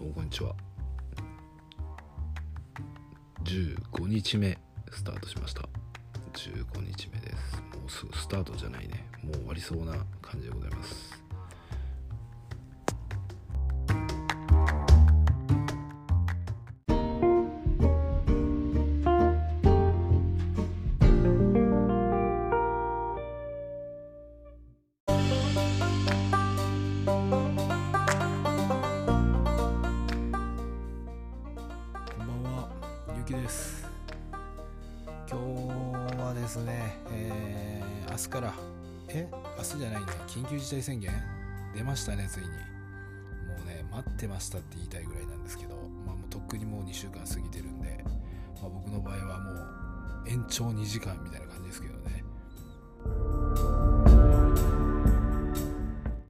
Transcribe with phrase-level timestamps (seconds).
[0.00, 0.54] こんにちは。
[3.44, 4.56] 15日目
[4.90, 5.68] スタートしました。
[6.32, 7.62] 15日目です。
[7.78, 9.06] もうすぐスタートじゃないね。
[9.22, 9.92] もう終わりそうな
[10.22, 10.99] 感じでございます。
[33.30, 33.86] きです。
[35.30, 38.54] 今日はですね、えー明日から、
[39.08, 41.12] え明日じゃないね、緊急事態宣言？
[41.72, 42.48] 出ましたね、ついに。
[42.48, 42.52] も
[43.62, 48.04] うね、待ってましたって言いたいぐらいなんですけど、まあ、もうとっくにもう2週間過ぎてるんで、
[48.60, 51.99] まあ、僕の場合はもう延長2時間みたいな感じですけどね。